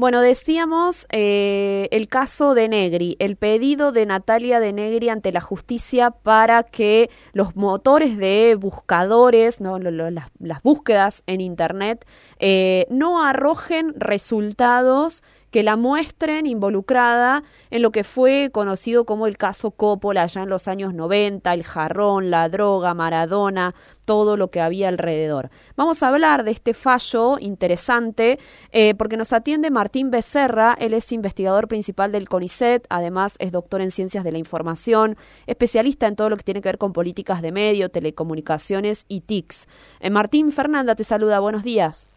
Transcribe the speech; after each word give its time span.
Bueno, 0.00 0.22
decíamos 0.22 1.06
eh, 1.10 1.86
el 1.90 2.08
caso 2.08 2.54
de 2.54 2.70
Negri, 2.70 3.16
el 3.18 3.36
pedido 3.36 3.92
de 3.92 4.06
Natalia 4.06 4.58
de 4.58 4.72
Negri 4.72 5.10
ante 5.10 5.30
la 5.30 5.42
justicia 5.42 6.10
para 6.10 6.62
que 6.62 7.10
los 7.34 7.54
motores 7.54 8.16
de 8.16 8.56
buscadores, 8.58 9.60
¿no? 9.60 9.78
las, 9.78 10.30
las, 10.38 10.62
búsquedas 10.62 11.22
en 11.26 11.42
Internet, 11.42 12.06
eh, 12.38 12.86
no 12.88 13.22
arrojen 13.22 13.92
resultados 13.94 15.22
que 15.50 15.62
la 15.62 15.76
muestren 15.76 16.46
involucrada 16.46 17.42
en 17.70 17.82
lo 17.82 17.90
que 17.90 18.04
fue 18.04 18.50
conocido 18.52 19.04
como 19.04 19.26
el 19.26 19.36
caso 19.36 19.70
Coppola 19.70 20.22
allá 20.22 20.42
en 20.42 20.48
los 20.48 20.68
años 20.68 20.94
90, 20.94 21.52
el 21.52 21.64
jarrón, 21.64 22.30
la 22.30 22.48
droga, 22.48 22.94
Maradona, 22.94 23.74
todo 24.04 24.36
lo 24.36 24.50
que 24.50 24.60
había 24.60 24.88
alrededor. 24.88 25.50
Vamos 25.76 26.02
a 26.02 26.08
hablar 26.08 26.44
de 26.44 26.50
este 26.50 26.74
fallo 26.74 27.38
interesante 27.38 28.38
eh, 28.72 28.94
porque 28.96 29.16
nos 29.16 29.32
atiende 29.32 29.70
Martín 29.70 30.10
Becerra, 30.10 30.76
él 30.80 30.94
es 30.94 31.12
investigador 31.12 31.68
principal 31.68 32.10
del 32.12 32.28
CONICET, 32.28 32.86
además 32.88 33.36
es 33.38 33.52
doctor 33.52 33.80
en 33.80 33.90
ciencias 33.90 34.24
de 34.24 34.32
la 34.32 34.38
información, 34.38 35.16
especialista 35.46 36.06
en 36.06 36.16
todo 36.16 36.28
lo 36.28 36.36
que 36.36 36.42
tiene 36.42 36.60
que 36.60 36.68
ver 36.68 36.78
con 36.78 36.92
políticas 36.92 37.42
de 37.42 37.52
medio, 37.52 37.88
telecomunicaciones 37.88 39.04
y 39.08 39.20
TICs. 39.20 39.68
Eh, 40.00 40.10
Martín 40.10 40.52
Fernanda 40.52 40.94
te 40.94 41.04
saluda, 41.04 41.40
buenos 41.40 41.62
días. 41.62 42.08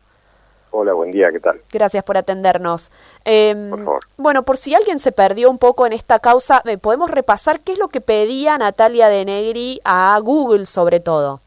Hola, 0.75 0.93
buen 0.93 1.11
día, 1.11 1.31
¿qué 1.31 1.39
tal? 1.39 1.61
Gracias 1.71 2.03
por 2.03 2.17
atendernos. 2.17 2.89
Em, 3.25 3.69
por 3.69 3.83
favor. 3.85 3.99
Bueno, 4.17 4.41
por 4.41 4.57
si 4.57 4.73
alguien 4.73 4.97
se 4.97 5.11
perdió 5.11 5.51
un 5.51 5.59
poco 5.59 5.85
en 5.85 5.93
esta 5.93 6.17
causa, 6.17 6.63
¿podemos 6.81 7.11
repasar 7.11 7.59
qué 7.59 7.73
es 7.73 7.77
lo 7.77 7.89
que 7.89 8.01
pedía 8.01 8.57
Natalia 8.57 9.07
de 9.07 9.23
Negri 9.23 9.81
a 9.83 10.17
Google 10.19 10.65
sobre 10.65 10.99
todo? 10.99 11.41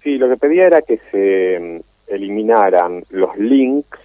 Sí, 0.00 0.16
lo 0.16 0.28
que 0.28 0.36
pedía 0.36 0.66
era 0.66 0.82
que 0.82 1.00
se 1.10 1.56
em, 1.56 1.82
eliminaran 2.06 3.02
los 3.10 3.36
links, 3.36 3.98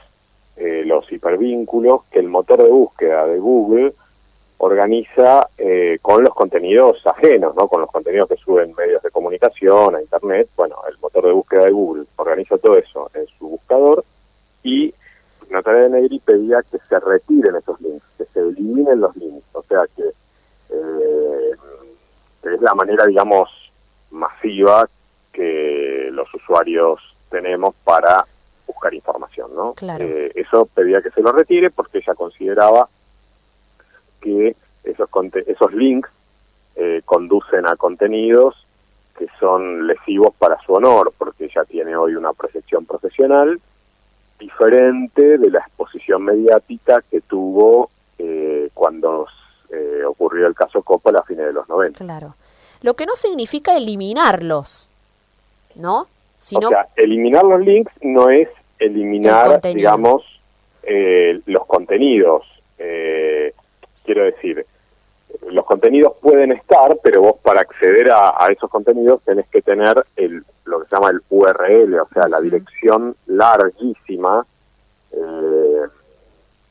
eh, 0.55 0.81
los 0.83 1.11
hipervínculos 1.11 2.01
que 2.05 2.17
el 2.17 2.29
motor 2.29 2.63
de 2.63 2.71
búsqueda 2.71 3.27
de 3.27 3.37
Google 3.37 3.93
organiza 4.59 5.47
eh, 5.57 5.99
con 6.01 6.23
los 6.23 6.33
contenidos 6.33 7.05
ajenos, 7.05 7.55
¿no? 7.55 7.67
con 7.67 7.81
los 7.81 7.91
contenidos 7.91 8.29
que 8.29 8.37
suben 8.37 8.73
medios 8.75 9.03
de 9.03 9.11
comunicación, 9.11 9.95
a 9.95 10.01
Internet. 10.01 10.49
Bueno, 10.55 10.75
el 10.89 10.97
motor 10.99 11.25
de 11.25 11.31
búsqueda 11.31 11.65
de 11.65 11.71
Google 11.71 12.05
organiza 12.15 12.57
todo 12.57 12.77
eso 12.77 13.09
en 13.13 13.27
su 13.27 13.49
buscador 13.49 14.03
y 14.63 14.93
Natalia 15.49 15.83
de 15.83 15.89
Negri 15.89 16.19
pedía 16.19 16.61
que 16.69 16.77
se 16.89 16.99
retiren 16.99 17.55
esos 17.55 17.79
links, 17.81 18.05
que 18.17 18.25
se 18.25 18.39
eliminen 18.39 18.99
los 18.99 19.15
links. 19.15 19.45
O 19.53 19.63
sea 19.63 19.85
que, 19.95 20.03
eh, 20.69 21.51
es 22.43 22.61
la 22.61 22.73
manera, 22.73 23.05
digamos, 23.05 23.49
masiva 24.11 24.89
que 25.31 26.09
los 26.11 26.33
usuarios 26.33 26.99
tenemos 27.29 27.75
para 27.83 28.25
buscar 28.65 28.93
información, 28.93 29.51
¿no? 29.55 29.75
Eh, 29.99 30.31
eso 30.35 30.65
pedía 30.65 31.01
que 31.01 31.11
se 31.11 31.21
lo 31.21 31.31
retire 31.31 31.69
porque 31.69 31.99
ella 31.99 32.15
consideraba 32.15 32.89
que 34.21 34.55
esos, 34.83 35.09
esos 35.47 35.73
links 35.73 36.09
eh, 36.79 37.01
conducen 37.05 37.67
a 37.67 37.75
contenidos 37.75 38.55
que 39.17 39.27
son 39.39 39.87
lesivos 39.87 40.35
para 40.37 40.61
su 40.61 40.73
honor, 40.73 41.11
porque 41.17 41.45
ella 41.45 41.63
tiene 41.65 41.95
hoy 41.95 42.15
una 42.15 42.33
proyección 42.33 42.85
profesional 42.85 43.59
diferente 44.37 45.39
de 45.39 45.49
la 45.49 45.57
exposición 45.57 46.23
mediática 46.23 47.01
que 47.09 47.21
tuvo 47.21 47.89
eh, 48.19 48.69
cuando 48.75 49.25
eh, 49.71 50.03
ocurrió 50.05 50.45
el 50.45 50.53
caso 50.53 50.83
Coppola 50.83 51.21
a 51.21 51.23
fines 51.23 51.47
de 51.47 51.53
los 51.53 51.67
90. 51.67 52.05
Claro. 52.05 52.35
Lo 52.83 52.93
que 52.93 53.07
no 53.07 53.15
significa 53.15 53.75
eliminarlos, 53.75 54.91
¿no? 55.73 56.05
Sino... 56.37 56.67
O 56.67 56.69
sea, 56.69 56.89
eliminar 56.95 57.43
los 57.43 57.61
links 57.61 57.91
no 58.01 58.29
es 58.29 58.49
eliminar, 58.77 59.59
digamos, 59.63 60.23
los 61.47 61.65
contenidos. 61.65 62.45
Quiero 64.07 64.23
decir, 64.23 64.65
los 65.51 65.65
contenidos 65.65 66.13
pueden 66.21 66.53
estar, 66.53 66.97
pero 67.03 67.21
vos 67.21 67.35
para 67.43 67.59
acceder 67.59 68.09
a, 68.09 68.47
esos 68.49 68.69
contenidos 68.69 69.21
tenés 69.23 69.45
que 69.49 69.61
tener 69.61 70.01
el, 70.15 70.45
lo 70.63 70.79
que 70.79 70.87
se 70.87 70.95
llama 70.95 71.09
el 71.09 71.21
URL, 71.29 71.99
o 71.99 72.07
sea, 72.13 72.29
la 72.29 72.39
dirección 72.39 73.17
larguísima 73.25 74.45
eh, 75.11 75.81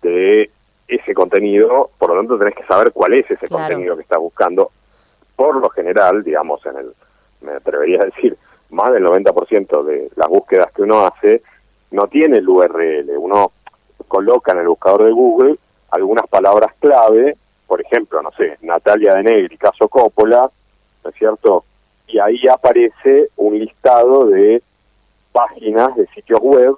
de 0.00 0.50
ese 0.88 1.12
contenido, 1.12 1.90
por 1.98 2.08
lo 2.08 2.16
tanto 2.16 2.38
tenés 2.38 2.54
que 2.54 2.64
saber 2.64 2.90
cuál 2.92 3.12
es 3.12 3.30
ese 3.30 3.48
contenido 3.48 3.96
que 3.96 4.02
estás 4.02 4.18
buscando. 4.18 4.70
Por 5.36 5.56
lo 5.56 5.68
general, 5.68 6.24
digamos, 6.24 6.64
en 6.64 6.78
el, 6.78 6.92
me 7.42 7.52
atrevería 7.52 8.00
a 8.00 8.06
decir, 8.06 8.34
más 8.70 8.94
del 8.94 9.04
90% 9.04 9.84
de 9.84 10.10
las 10.16 10.28
búsquedas 10.30 10.72
que 10.72 10.80
uno 10.80 11.06
hace 11.06 11.42
no 11.90 12.06
tiene 12.06 12.38
el 12.38 12.48
URL. 12.48 13.10
Uno 13.18 13.52
coloca 14.08 14.52
en 14.52 14.60
el 14.60 14.68
buscador 14.68 15.04
de 15.04 15.12
Google 15.12 15.58
algunas 15.90 16.26
palabras 16.26 16.72
clave, 16.78 17.36
por 17.66 17.80
ejemplo, 17.80 18.22
no 18.22 18.30
sé, 18.32 18.58
Natalia 18.62 19.14
de 19.14 19.22
Negri, 19.22 19.56
caso 19.56 19.88
Coppola, 19.88 20.50
¿no 21.04 21.10
es 21.10 21.16
cierto? 21.16 21.64
Y 22.06 22.18
ahí 22.18 22.46
aparece 22.48 23.28
un 23.36 23.58
listado 23.58 24.26
de 24.26 24.62
páginas 25.32 25.94
de 25.96 26.06
sitios 26.08 26.40
web 26.40 26.76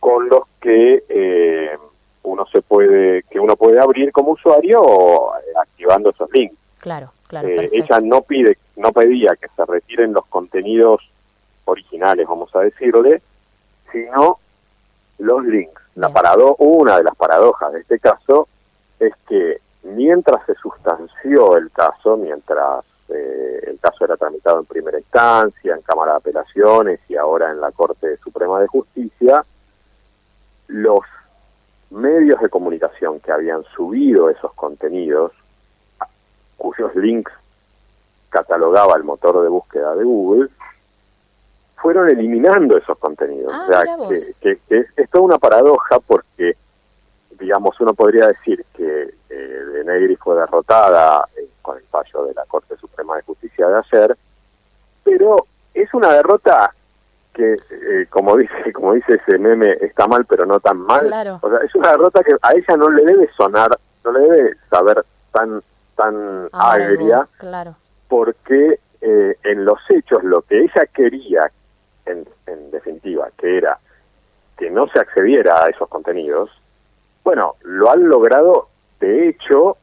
con 0.00 0.28
los 0.28 0.42
que 0.60 1.02
eh, 1.08 1.76
uno 2.22 2.46
se 2.46 2.62
puede 2.62 3.22
que 3.24 3.40
uno 3.40 3.56
puede 3.56 3.80
abrir 3.80 4.12
como 4.12 4.32
usuario 4.32 5.32
activando 5.60 6.10
esos 6.10 6.30
links. 6.32 6.56
Claro, 6.80 7.12
claro. 7.26 7.48
Eh, 7.48 7.70
ella 7.72 8.00
no 8.02 8.22
pide, 8.22 8.58
no 8.76 8.92
pedía 8.92 9.34
que 9.36 9.48
se 9.56 9.64
retiren 9.64 10.12
los 10.12 10.26
contenidos 10.26 11.02
originales, 11.64 12.26
vamos 12.28 12.54
a 12.54 12.60
decirle, 12.60 13.22
sino 13.90 14.38
los 15.18 15.44
links. 15.44 15.82
La 15.94 16.08
parado, 16.08 16.56
una 16.56 16.96
de 16.96 17.04
las 17.04 17.14
paradojas 17.14 17.72
de 17.72 17.80
este 17.80 17.98
caso 17.98 18.48
es 18.98 19.12
que 19.28 19.60
mientras 19.82 20.44
se 20.46 20.54
sustanció 20.54 21.56
el 21.56 21.70
caso, 21.70 22.16
mientras 22.16 22.84
eh, 23.08 23.60
el 23.68 23.78
caso 23.78 24.04
era 24.04 24.16
tramitado 24.16 24.60
en 24.60 24.66
primera 24.66 24.98
instancia, 24.98 25.74
en 25.74 25.82
Cámara 25.82 26.12
de 26.12 26.18
Apelaciones 26.18 27.00
y 27.08 27.16
ahora 27.16 27.50
en 27.50 27.60
la 27.60 27.70
Corte 27.72 28.16
Suprema 28.18 28.60
de 28.60 28.66
Justicia, 28.66 29.44
los 30.68 31.04
medios 31.90 32.40
de 32.40 32.48
comunicación 32.48 33.20
que 33.20 33.30
habían 33.30 33.62
subido 33.76 34.30
esos 34.30 34.52
contenidos, 34.54 35.32
cuyos 36.56 36.94
links 36.96 37.32
catalogaba 38.30 38.96
el 38.96 39.04
motor 39.04 39.42
de 39.42 39.48
búsqueda 39.48 39.94
de 39.94 40.04
Google, 40.04 40.48
fueron 41.84 42.08
eliminando 42.08 42.78
esos 42.78 42.96
contenidos. 42.96 43.52
Ah, 43.54 43.66
o 43.98 44.08
sea, 44.08 44.24
que, 44.40 44.58
es, 44.70 45.10
toda 45.10 45.22
una 45.22 45.36
paradoja 45.36 45.98
porque, 46.06 46.56
digamos, 47.38 47.78
uno 47.78 47.92
podría 47.92 48.28
decir 48.28 48.64
que 48.72 49.14
eh, 49.28 49.34
de 49.34 49.84
Negri 49.84 50.16
fue 50.16 50.34
derrotada 50.34 51.28
eh, 51.36 51.46
con 51.60 51.76
el 51.76 51.84
fallo 51.84 52.24
de 52.24 52.32
la 52.32 52.46
Corte 52.46 52.74
Suprema 52.78 53.16
de 53.16 53.22
Justicia 53.24 53.68
de 53.68 53.82
ayer, 53.84 54.16
pero 55.04 55.44
es 55.74 55.92
una 55.92 56.14
derrota 56.14 56.74
que, 57.34 57.52
eh, 57.52 58.06
como 58.08 58.38
dice 58.38 58.72
como 58.72 58.94
dice 58.94 59.20
ese 59.22 59.36
meme, 59.36 59.76
está 59.82 60.06
mal 60.06 60.24
pero 60.24 60.46
no 60.46 60.60
tan 60.60 60.78
mal. 60.78 61.12
O 61.42 61.50
sea, 61.50 61.58
es 61.66 61.74
una 61.74 61.90
derrota 61.90 62.22
que 62.24 62.34
a 62.40 62.54
ella 62.54 62.78
no 62.78 62.88
le 62.88 63.04
debe 63.04 63.28
sonar, 63.36 63.78
no 64.06 64.10
le 64.10 64.20
debe 64.20 64.56
saber 64.70 65.04
tan 65.32 65.60
tan 65.96 66.48
agria, 66.50 67.28
claro. 67.36 67.76
porque 68.08 68.80
en 69.02 69.66
los 69.66 69.78
hechos 69.90 70.24
lo 70.24 70.40
que 70.40 70.62
ella 70.62 70.86
quería 70.94 71.50
en, 72.06 72.70
definitiva, 72.70 73.28
que 73.36 73.58
era 73.58 73.78
que 74.56 74.70
no 74.70 74.86
se 74.88 75.00
accediera 75.00 75.64
a 75.64 75.68
esos 75.68 75.88
contenidos, 75.88 76.50
bueno, 77.24 77.56
lo 77.62 77.90
han 77.90 78.08
logrado, 78.08 78.68
de 79.00 79.28
hecho, 79.28 79.76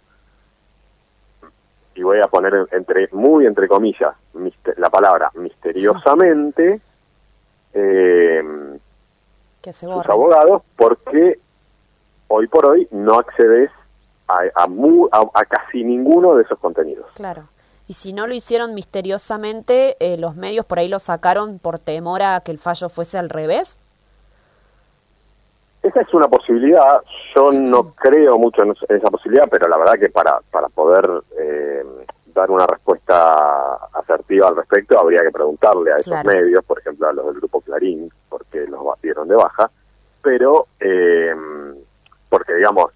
y 1.96 2.02
voy 2.02 2.20
a 2.20 2.28
poner 2.28 2.68
entre 2.72 3.10
muy 3.12 3.46
entre 3.46 3.68
comillas 3.68 4.16
la 4.78 4.90
palabra 4.90 5.30
misteriosamente, 5.36 6.80
eh, 7.74 8.44
sus 9.64 10.10
abogados, 10.10 10.64
porque 10.76 11.40
hoy 12.30 12.48
por 12.48 12.66
hoy 12.66 12.88
no 12.92 13.20
accedes 13.20 13.70
a, 14.28 14.44
a, 14.56 15.46
casi 15.46 15.84
ninguno 15.84 16.36
de 16.36 16.44
esos 16.44 16.58
contenidos. 16.60 17.08
Claro 17.16 17.48
y 17.88 17.94
si 17.94 18.14
no 18.14 18.28
lo 18.28 18.34
hicieron 18.34 18.74
misteriosamente, 18.74 19.98
eh, 20.00 20.18
los 20.18 20.36
medios 20.36 20.66
por 20.66 20.80
ahí 20.80 20.88
lo 20.88 21.00
sacaron 21.00 21.60
por 21.60 21.80
temor 21.80 22.22
a 22.22 22.42
que 22.42 22.52
el 22.52 22.60
fallo 22.60 22.90
fuese 22.90 23.18
al 23.18 23.30
revés? 23.30 23.78
Esa 25.84 26.02
es 26.02 26.14
una 26.14 26.28
posibilidad, 26.28 27.02
yo 27.36 27.52
no 27.52 27.94
creo 27.94 28.38
mucho 28.38 28.62
en 28.62 28.76
esa 28.90 29.10
posibilidad, 29.10 29.48
pero 29.50 29.68
la 29.68 29.78
verdad 29.78 30.00
que 30.00 30.10
para, 30.10 30.40
para 30.52 30.70
poder 30.70 31.10
eh, 31.40 31.84
dar 32.28 32.52
una 32.52 32.68
respuesta 32.68 33.76
asertiva 33.94 34.48
al 34.48 34.58
respecto 34.58 35.00
habría 35.00 35.22
que 35.22 35.32
preguntarle 35.32 35.92
a 35.92 35.98
esos 35.98 36.24
medios, 36.24 36.64
por 36.66 36.80
ejemplo 36.80 37.10
a 37.10 37.14
los 37.14 37.26
del 37.26 37.36
grupo 37.36 37.62
Clarín, 37.62 38.12
porque 38.30 38.68
los 38.68 38.86
batieron 38.86 39.28
de 39.28 39.36
baja, 39.36 39.72
pero 40.22 40.68
eh, 40.80 41.36
porque 42.30 42.54
digamos, 42.54 42.92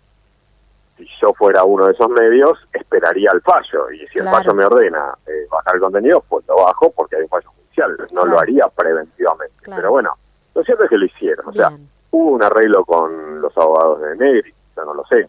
si 0.98 1.08
yo 1.22 1.34
fuera 1.34 1.64
uno 1.64 1.86
de 1.86 1.94
esos 1.94 2.10
medios, 2.10 2.58
esperaría 2.74 3.32
el 3.34 3.42
fallo. 3.42 3.92
Y 3.92 4.08
si 4.08 4.20
el 4.20 4.30
fallo 4.30 4.54
me 4.54 4.66
ordena 4.66 5.14
eh, 5.28 5.48
bajar 5.50 5.76
el 5.76 5.82
contenido, 5.82 6.24
pues 6.28 6.46
lo 6.48 6.58
bajo 6.58 6.92
porque 6.92 7.18
hay 7.18 7.24
un 7.24 7.30
fallo 7.30 7.50
judicial. 7.50 7.98
No 8.14 8.26
lo 8.26 8.40
haría 8.40 8.68
preventivamente. 8.70 9.56
Pero 9.66 9.92
bueno, 9.92 10.14
lo 10.54 10.64
cierto 10.64 10.84
es 10.84 10.90
que 10.90 10.98
lo 10.98 11.06
hicieron. 11.06 11.50
O 11.50 11.54
sea, 11.54 11.72
hubo 12.12 12.32
un 12.32 12.44
arreglo 12.44 12.86
con 12.86 13.42
los 13.42 13.56
abogados 13.58 14.02
de 14.02 14.16
Negri, 14.16 14.54
ya 14.76 14.84
no 14.84 14.94
lo 14.94 15.06
sé. 15.06 15.28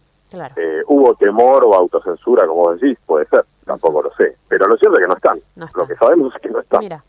Eh, 0.55 0.83
hubo 0.87 1.15
temor 1.15 1.63
o 1.65 1.73
autocensura, 1.73 2.45
como 2.45 2.73
decís, 2.73 2.97
puede 3.05 3.25
ser, 3.27 3.45
tampoco 3.65 4.03
lo 4.03 4.13
sé. 4.15 4.37
Pero 4.47 4.67
lo 4.67 4.77
cierto 4.77 4.97
es 4.97 5.03
que 5.03 5.07
no 5.07 5.15
están. 5.15 5.39
Lo 5.75 5.87
que 5.87 5.95
sabemos 5.95 6.33
es 6.35 6.41
que 6.41 6.49
no 6.49 6.59
están. 6.59 6.79
Mira. 6.79 7.03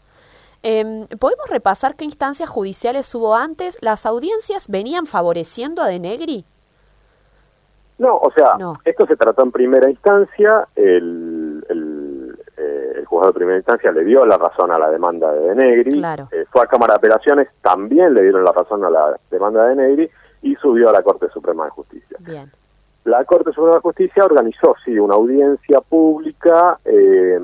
Em, 0.62 1.06
¿Podemos 1.06 1.48
repasar 1.48 1.94
qué 1.94 2.04
instancias 2.04 2.48
judiciales 2.48 3.14
hubo 3.14 3.36
antes? 3.36 3.78
¿Las 3.80 4.06
audiencias 4.06 4.68
venían 4.68 5.06
favoreciendo 5.06 5.82
a 5.82 5.86
De 5.86 6.00
Negri? 6.00 6.44
No, 7.98 8.16
o 8.16 8.30
sea, 8.30 8.56
esto 8.84 9.06
se 9.06 9.16
trató 9.16 9.42
en 9.42 9.50
primera 9.50 9.90
instancia, 9.90 10.68
el, 10.76 11.64
el, 11.68 12.38
eh, 12.56 12.92
el, 12.96 13.04
juzgado 13.06 13.32
de 13.32 13.38
primera 13.38 13.56
instancia 13.58 13.90
le 13.90 14.04
dio 14.04 14.24
la 14.24 14.36
razón 14.36 14.70
a 14.70 14.78
la 14.78 14.88
demanda 14.90 15.32
de 15.32 15.48
De 15.48 15.54
Negri, 15.56 16.02
eh, 16.30 16.44
fue 16.50 16.62
a 16.62 16.66
Cámara 16.66 16.94
de 16.94 16.98
Apelaciones, 16.98 17.48
también 17.60 18.14
le 18.14 18.22
dieron 18.22 18.44
la 18.44 18.52
razón 18.52 18.84
a 18.84 18.90
la 18.90 19.18
demanda 19.30 19.64
de 19.64 19.70
De 19.70 19.76
Negri 19.76 20.10
y 20.42 20.54
subió 20.56 20.90
a 20.90 20.92
la 20.92 21.02
Corte 21.02 21.28
Suprema 21.30 21.64
de 21.64 21.70
Justicia. 21.70 22.16
Bien. 22.20 22.50
La 23.04 23.24
Corte 23.24 23.52
Suprema 23.52 23.76
de 23.76 23.82
Justicia 23.82 24.24
organizó, 24.24 24.76
sí, 24.84 24.96
una 24.98 25.14
audiencia 25.14 25.80
pública 25.80 26.78
eh, 26.84 27.40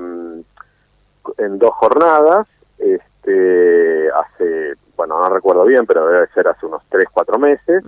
en 1.37 1.59
dos 1.59 1.73
jornadas, 1.73 2.47
este, 2.77 4.09
hace, 4.11 4.73
bueno, 4.95 5.19
no 5.19 5.29
recuerdo 5.29 5.65
bien, 5.65 5.85
pero 5.85 6.07
debe 6.07 6.27
ser 6.27 6.47
hace 6.47 6.65
unos 6.65 6.83
tres, 6.89 7.05
cuatro 7.11 7.39
meses, 7.39 7.83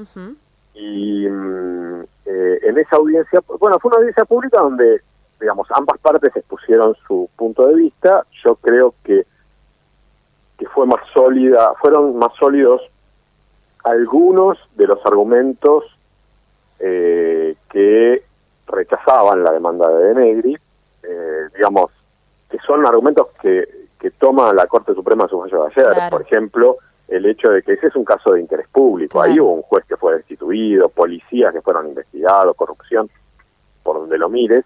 y 0.73 1.27
mm, 1.29 2.03
eh, 2.27 2.59
en 2.63 2.77
esa 2.77 2.97
audiencia, 2.97 3.41
bueno, 3.59 3.79
fue 3.79 3.89
una 3.89 3.97
audiencia 4.00 4.25
pública 4.25 4.59
donde, 4.59 5.01
digamos, 5.39 5.68
ambas 5.71 5.97
partes 6.00 6.35
expusieron 6.35 6.95
su 7.07 7.29
punto 7.35 7.68
de 7.68 7.75
vista. 7.75 8.25
Yo 8.44 8.56
creo 8.56 8.94
que 9.03 9.25
que 10.57 10.65
fue 10.68 10.85
más 10.85 11.00
sólida, 11.13 11.74
fueron 11.79 12.18
más 12.18 12.33
sólidos 12.39 12.81
algunos 13.83 14.57
de 14.75 14.88
los 14.88 15.06
argumentos 15.06 15.85
eh, 16.79 17.56
que 17.69 18.24
rechazaban 18.68 19.44
la 19.44 19.51
demanda 19.51 19.88
de 19.88 20.13
Denegri, 20.13 20.57
eh, 21.03 21.47
digamos, 21.56 21.91
que 22.50 22.57
son 22.65 22.85
argumentos 22.85 23.27
que, 23.41 23.88
que 24.00 24.12
toma 24.12 24.51
la 24.53 24.68
Corte 24.68 24.94
Suprema 24.94 25.23
en 25.23 25.30
su 25.30 25.39
fallo 25.39 25.63
de 25.63 25.81
ayer. 25.81 26.09
Por 26.09 26.23
ejemplo, 26.23 26.77
el 27.07 27.25
hecho 27.25 27.50
de 27.50 27.62
que 27.62 27.74
ese 27.74 27.88
es 27.88 27.95
un 27.95 28.04
caso 28.04 28.33
de 28.33 28.42
interés 28.42 28.68
público. 28.68 29.21
Ahí 29.21 29.39
hubo 29.39 29.54
un 29.54 29.62
juez 29.62 29.86
que 29.86 29.98
fue 29.98 30.15
destituido, 30.15 30.89
policías 30.89 31.54
que 31.54 31.62
fueron 31.62 31.88
investigados, 31.88 32.56
corrupción, 32.56 33.09
por 33.83 34.00
donde 34.00 34.18
lo 34.18 34.30
mires. 34.30 34.65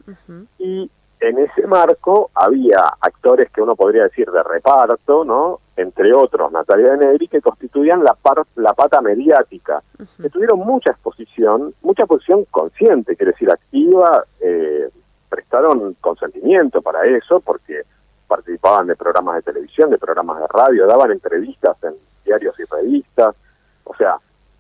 Y 0.58 0.90
en 1.20 1.38
ese 1.38 1.68
marco 1.68 2.32
había 2.34 2.80
actores 3.00 3.52
que 3.52 3.62
uno 3.62 3.76
podría 3.76 4.04
decir 4.04 4.30
de 4.32 4.42
reparto, 4.42 5.24
¿no? 5.24 5.60
Entre 5.78 6.14
otros, 6.14 6.52
Natalia 6.52 6.92
de 6.92 7.06
Negri, 7.06 7.28
que 7.28 7.42
constituían 7.42 8.04
la, 8.04 8.18
la 8.56 8.74
pata 8.74 9.02
mediática, 9.02 9.84
que 10.20 10.30
tuvieron 10.30 10.60
mucha 10.60 10.92
exposición, 10.92 11.74
mucha 11.84 12.04
exposición 12.04 12.46
consciente, 12.50 13.16
quiere 13.16 13.34
decir 13.34 13.52
activa, 13.52 14.24
eh, 14.40 14.90
prestaron 15.30 15.96
consentimiento 16.02 16.82
para 16.82 17.04
eso, 17.06 17.40
porque 17.40 17.84
participaban 18.28 18.88
de 18.88 18.96
programas 18.96 19.36
de 19.36 19.42
televisión, 19.44 19.92
de 19.92 19.98
programas 19.98 20.40
de 20.40 20.48
radio, 20.48 20.88
daban 20.88 21.12
entrevistas 21.12 21.78
en 21.84 21.94
diarios 22.32 22.58
y 22.60 22.64
revistas, 22.64 23.36
o 23.84 23.96
sea, 23.96 24.16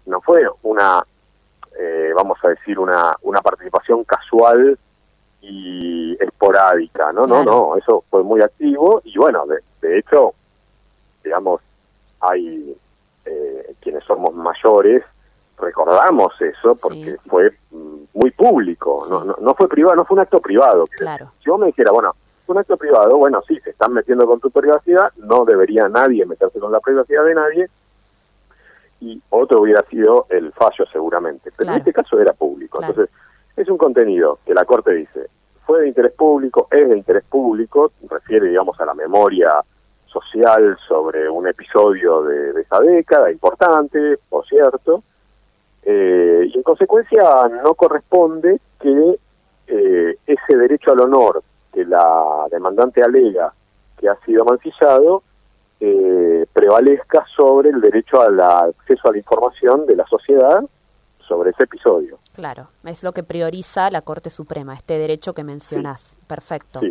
no 0.06 0.20
fue 0.22 0.46
una, 0.64 1.04
eh, 1.80 2.12
vamos 2.14 2.38
a 2.44 2.50
decir, 2.50 2.78
una, 2.78 3.16
una 3.22 3.42
participación 3.42 4.04
casual 4.04 4.78
y 5.42 6.18
esporádica, 6.22 7.12
no, 7.14 7.24
no, 7.24 7.44
no, 7.44 7.78
eso 7.78 8.04
fue 8.10 8.24
muy 8.24 8.42
activo 8.42 9.02
y 9.06 9.18
bueno, 9.18 9.46
de, 9.46 9.60
de 9.82 10.00
hecho, 10.00 10.34
digamos, 11.24 11.62
hay 12.20 12.76
eh, 13.26 13.76
quienes 13.80 14.04
somos 14.04 14.34
mayores, 14.34 15.04
recordamos 15.58 16.34
eso 16.42 16.76
porque 16.82 17.18
fue 17.28 17.52
mm, 17.72 18.04
muy 18.14 18.32
público, 18.32 19.06
no, 19.10 19.24
no, 19.24 19.36
no, 19.40 19.56
fue 19.56 19.68
privado, 19.70 19.96
no 19.96 20.06
fue 20.06 20.16
un 20.16 20.22
acto 20.22 20.42
privado. 20.42 20.88
Claro. 20.88 21.32
Si 21.40 21.46
yo 21.46 21.58
me 21.58 21.68
dijera, 21.68 21.92
bueno, 21.92 22.16
un 22.52 22.58
acto 22.58 22.78
privado, 22.78 23.18
bueno, 23.18 23.42
sí, 23.48 23.60
se 23.62 23.72
están 23.72 23.94
metiendo 23.94 24.26
con 24.26 24.40
tu 24.40 24.52
privacidad, 24.52 25.12
no 25.18 25.46
debería 25.46 25.88
nadie 25.88 26.26
meterse 26.26 26.60
con 26.60 26.72
la 26.72 26.80
privacidad 26.80 27.26
de 27.26 27.36
nadie, 27.36 27.70
y 29.00 29.22
otro 29.30 29.62
hubiera 29.62 29.82
sido 29.84 30.28
el 30.30 30.52
fallo 30.54 30.86
seguramente. 30.92 31.52
Pero 31.58 31.72
en 31.72 31.78
este 31.78 31.92
caso 31.92 32.20
era 32.20 32.34
público. 32.34 32.80
Entonces, 32.82 33.10
es 33.56 33.68
un 33.68 33.78
contenido 33.78 34.40
que 34.46 34.54
la 34.54 34.66
Corte 34.66 34.94
dice, 34.94 35.28
fue 35.66 35.82
de 35.82 35.88
interés 35.88 36.14
público, 36.14 36.68
es 36.70 36.88
de 36.88 36.98
interés 36.98 37.24
público, 37.24 37.92
refiere, 38.10 38.48
digamos, 38.48 38.80
a 38.80 38.86
la 38.86 38.94
memoria 38.94 39.52
social 40.06 40.78
sobre 40.88 41.30
un 41.30 41.48
episodio 41.48 42.24
de, 42.24 42.62
esa 42.62 42.80
década, 42.80 43.32
importante, 43.32 44.20
por 44.30 44.46
cierto, 44.46 45.04
eh, 45.84 46.44
y 46.54 46.56
en 46.56 46.64
consecuencia 46.64 47.24
no 47.64 47.74
corresponde 47.74 48.60
que 48.80 49.18
eh, 49.68 50.18
ese 50.28 50.58
derecho 50.58 50.92
al 50.92 51.00
honor 51.00 51.42
que 51.72 51.86
la 51.86 52.46
demandante 52.52 53.04
alega 53.04 53.54
que 53.98 54.10
ha 54.10 54.16
sido 54.26 54.44
mancillado 54.46 55.24
eh, 55.80 56.46
prevalezca 56.54 57.26
sobre 57.36 57.70
el 57.70 57.82
derecho 57.82 58.22
al 58.22 58.40
acceso 58.40 59.08
a 59.08 59.12
la 59.12 59.18
información 59.18 59.86
de 59.86 59.96
la 59.96 60.06
sociedad 60.06 60.64
sobre 61.28 61.52
ese 61.52 61.64
episodio. 61.64 62.20
Claro, 62.34 62.68
es 62.84 63.04
lo 63.04 63.14
que 63.14 63.24
prioriza 63.24 63.90
la 63.90 64.02
Corte 64.02 64.30
Suprema, 64.30 64.76
este 64.76 64.98
derecho 64.98 65.34
que 65.34 65.44
mencionás. 65.44 66.18
Perfecto. 66.28 66.82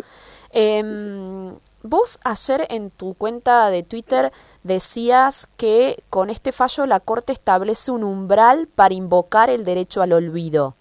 Em, 0.51 1.55
vos 1.83 2.19
ayer 2.25 2.67
en 2.71 2.91
tu 2.91 3.15
cuenta 3.15 3.71
de 3.71 3.83
Twitter 3.83 4.33
decías 4.65 5.47
que 5.57 6.03
con 6.11 6.31
este 6.31 6.51
fallo 6.51 6.87
la 6.87 7.01
Corte 7.01 7.33
establece 7.33 7.93
un 7.93 8.03
umbral 8.03 8.67
para 8.67 8.95
invocar 8.95 9.51
el 9.51 9.65
derecho 9.65 10.03
al 10.03 10.13
olvido. 10.13 10.75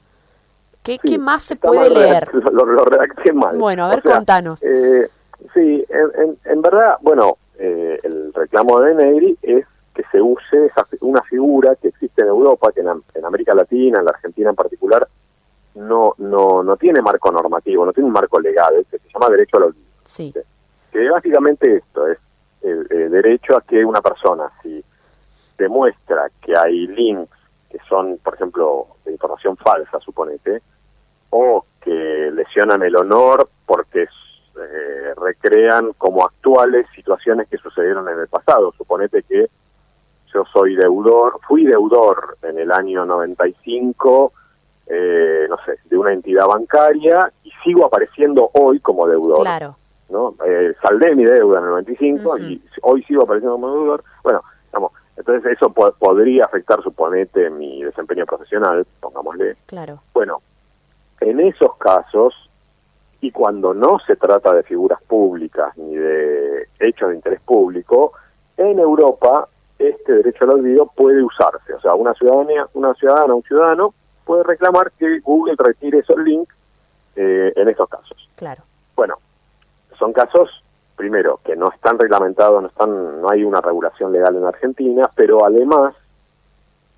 ¿Qué, 0.97 1.17
más 1.17 1.43
se 1.43 1.55
puede 1.55 1.89
leer? 1.89 2.27
Lo, 2.51 2.85
redacté 2.85 3.31
mal. 3.33 3.57
Bueno, 3.57 3.85
a 3.85 3.89
ver, 3.89 4.01
contanos. 4.01 4.63
Eh, 4.63 5.09
sí, 5.53 5.85
en, 5.89 6.37
en, 6.45 6.61
verdad, 6.61 6.95
bueno, 7.01 7.37
eh, 7.57 7.99
el 8.03 8.33
reclamo 8.33 8.79
de 8.79 8.95
Negri 8.95 9.37
es 9.41 9.65
que 9.93 10.03
se 10.11 10.21
use 10.21 10.65
esa, 10.65 10.85
una 11.01 11.21
figura 11.23 11.75
que 11.75 11.89
existe 11.89 12.21
en 12.21 12.29
Europa, 12.29 12.71
que 12.71 12.81
en, 12.81 13.25
América 13.25 13.53
Latina, 13.53 13.99
en 13.99 14.05
la 14.05 14.11
Argentina 14.11 14.49
en 14.49 14.55
particular, 14.55 15.07
no, 15.75 16.15
no, 16.17 16.63
no 16.63 16.77
tiene 16.77 17.01
marco 17.01 17.31
normativo, 17.31 17.85
no 17.85 17.93
tiene 17.93 18.07
un 18.07 18.13
marco 18.13 18.39
legal, 18.39 18.85
que 18.89 18.97
se 18.97 19.09
llama 19.13 19.29
derecho 19.29 19.57
al 19.57 19.63
olvido. 19.63 19.85
Sí. 20.05 20.33
Que 20.91 21.09
básicamente 21.09 21.77
esto 21.77 22.07
es 22.07 22.17
el, 22.61 22.87
el 22.89 23.11
derecho 23.11 23.57
a 23.57 23.61
que 23.61 23.83
una 23.85 24.01
persona, 24.01 24.49
si 24.63 24.83
demuestra 25.57 26.29
que 26.41 26.57
hay 26.57 26.87
links 26.87 27.29
que 27.69 27.77
son, 27.87 28.17
por 28.17 28.33
ejemplo, 28.33 28.87
de 29.05 29.11
información 29.11 29.55
falsa, 29.57 29.99
suponete, 29.99 30.61
o 31.29 31.65
que 31.81 32.31
lesionan 32.33 32.83
el 32.83 32.95
honor 32.95 33.49
porque 33.65 34.03
eh, 34.03 35.13
recrean 35.15 35.93
como 35.97 36.25
actuales 36.25 36.85
situaciones 36.95 37.47
que 37.47 37.57
sucedieron 37.57 38.07
en 38.09 38.19
el 38.19 38.27
pasado. 38.27 38.73
Suponete 38.77 39.23
que 39.23 39.49
yo 40.33 40.43
soy 40.51 40.75
deudor, 40.75 41.39
fui 41.47 41.65
deudor 41.65 42.37
en 42.43 42.59
el 42.59 42.71
año 42.71 43.05
95, 43.05 44.33
eh, 44.87 45.45
no 45.49 45.57
sé, 45.65 45.79
de 45.85 45.97
una 45.97 46.13
entidad 46.13 46.47
bancaria 46.47 47.31
y 47.43 47.51
sigo 47.63 47.85
apareciendo 47.85 48.49
hoy 48.53 48.79
como 48.79 49.07
deudor. 49.07 49.41
Claro. 49.41 49.75
¿no? 50.09 50.35
Eh, 50.45 50.73
saldé 50.81 51.15
mi 51.15 51.23
deuda 51.23 51.59
en 51.59 51.65
el 51.65 51.69
95 51.71 52.37
y 52.39 52.61
hoy 52.81 53.03
sigo 53.03 53.23
apareciendo 53.23 53.55
como 53.55 53.71
deudor. 53.71 54.03
Bueno, 54.23 54.43
digamos, 54.67 54.91
entonces 55.15 55.51
eso 55.53 55.69
podría 55.71 56.45
afectar, 56.45 56.81
suponete, 56.81 57.49
mi 57.49 57.83
desempeño 57.83 58.25
profesional, 58.25 58.85
pongámosle. 58.99 59.55
Claro. 59.65 59.99
Bueno, 60.13 60.41
en 61.21 61.39
esos 61.39 61.75
casos, 61.77 62.33
y 63.21 63.31
cuando 63.31 63.73
no 63.73 63.99
se 63.99 64.15
trata 64.15 64.53
de 64.53 64.63
figuras 64.63 65.01
públicas 65.03 65.77
ni 65.77 65.95
de 65.95 66.67
hechos 66.79 67.09
de 67.09 67.15
interés 67.15 67.41
público, 67.41 68.13
en 68.57 68.79
Europa 68.79 69.47
este 69.77 70.13
derecho 70.13 70.43
al 70.43 70.51
olvido 70.51 70.87
puede 70.87 71.23
usarse. 71.23 71.73
O 71.73 71.81
sea, 71.81 71.95
una 71.95 72.13
ciudadanía, 72.13 72.67
una 72.73 72.93
ciudadana, 72.93 73.33
un 73.33 73.43
ciudadano 73.43 73.93
puede 74.25 74.43
reclamar 74.43 74.91
que 74.91 75.19
Google 75.19 75.55
retire 75.57 75.99
esos 75.99 76.17
links 76.17 76.53
eh, 77.15 77.53
en 77.55 77.69
esos 77.69 77.89
casos. 77.89 78.29
Claro. 78.35 78.63
Bueno, 78.95 79.15
son 79.97 80.13
casos 80.13 80.63
primero, 80.95 81.39
que 81.45 81.55
no 81.55 81.71
están 81.71 81.97
reglamentados, 81.97 82.61
no 82.61 82.67
están, 82.67 83.21
no 83.21 83.29
hay 83.29 83.45
una 83.45 83.61
regulación 83.61 84.11
legal 84.11 84.35
en 84.35 84.43
Argentina, 84.43 85.09
pero 85.15 85.45
además 85.45 85.95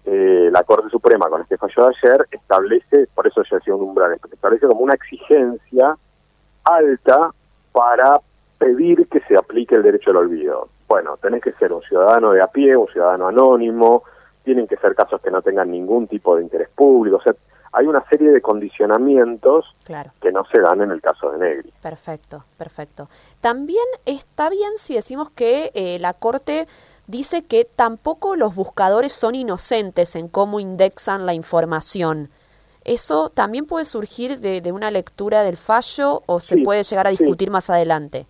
eh, 0.05 0.50
la 0.51 0.63
Corte 0.63 0.89
Suprema 0.89 1.29
con 1.29 1.41
este 1.41 1.58
fallo 1.58 1.88
de 1.88 1.96
ayer 1.96 2.27
establece, 2.31 3.08
por 3.13 3.27
eso 3.27 3.43
yo 3.43 3.58
decía 3.58 3.75
un 3.75 3.84
umbral, 3.84 4.17
establece 4.31 4.67
como 4.67 4.81
una 4.81 4.96
exigencia 4.96 5.96
alta 6.63 7.31
para 7.72 8.20
pedir 8.58 9.08
que 9.08 9.22
se 9.22 9.38
aplique 9.38 9.75
el 9.75 9.84
derecho 9.84 10.12
al 10.12 10.17
olvido. 10.17 10.70
Bueno, 10.88 11.17
tenés 11.17 11.41
que 11.41 11.53
ser 11.53 11.72
un 11.72 11.81
ciudadano 11.81 12.31
de 12.31 12.41
a 12.41 12.48
pie, 12.48 12.75
un 12.75 12.88
ciudadano 12.88 13.27
anónimo, 13.27 14.03
tienen 14.43 14.67
que 14.67 14.77
ser 14.77 14.96
casos 14.96 15.22
que 15.22 15.31
no 15.31 15.41
tengan 15.41 15.72
ningún 15.72 16.08
tipo 16.08 16.36
de 16.36 16.43
interés 16.43 16.70
público, 16.70 17.17
o 17.17 17.22
sea, 17.22 17.34
hay 17.74 17.88
una 17.88 18.03
serie 18.10 18.31
de 18.31 18.41
condicionamientos 18.41 19.65
que 20.20 20.31
no 20.31 20.43
se 20.51 20.60
dan 20.60 20.81
en 20.81 20.91
el 20.91 21.01
caso 21.01 21.31
de 21.31 21.38
Negri. 21.38 21.74
Perfecto, 21.81 22.43
perfecto. 22.58 23.08
También 23.39 23.86
está 24.05 24.50
bien 24.50 24.72
si 24.75 24.96
decimos 24.96 25.29
que 25.29 25.72
eh, 25.74 25.98
la 26.00 26.13
Corte 26.13 26.67
dice 27.08 27.43
que 27.43 27.65
tampoco 27.65 28.36
los 28.36 28.55
buscadores 28.55 29.13
son 29.13 29.36
inocentes 29.36 30.15
en 30.15 30.27
cómo 30.27 30.60
indexan 30.60 31.25
la 31.25 31.34
información. 31.34 32.29
¿Eso 32.84 33.29
también 33.29 33.65
puede 33.65 33.86
surgir 33.86 34.39
de, 34.39 34.72
una 34.72 34.89
lectura 34.89 35.43
del 35.43 35.58
fallo 35.58 36.24
o 36.25 36.39
se 36.39 36.58
puede 36.58 36.84
llegar 36.84 37.08
a 37.08 37.12
discutir 37.12 37.51
más 37.51 37.70
adelante? 37.70 38.25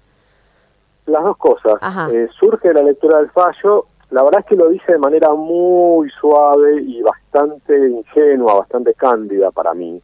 Las 1.05 1.23
dos 1.23 1.37
cosas. 1.37 1.79
Eh, 2.11 2.27
surge 2.37 2.73
la 2.73 2.83
lectura 2.83 3.19
del 3.19 3.29
fallo, 3.31 3.87
la 4.11 4.23
verdad 4.23 4.41
es 4.41 4.45
que 4.45 4.55
lo 4.57 4.69
dice 4.69 4.91
de 4.91 4.97
manera 4.97 5.33
muy 5.33 6.09
suave 6.09 6.81
y 6.81 7.01
bastante 7.01 7.77
ingenua, 7.77 8.55
bastante 8.55 8.93
cándida 8.93 9.51
para 9.51 9.73
mí. 9.73 10.01